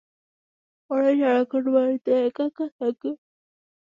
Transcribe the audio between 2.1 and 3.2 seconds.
একা একা থাকে।